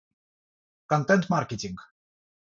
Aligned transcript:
Контент-маркетинг 0.89 1.77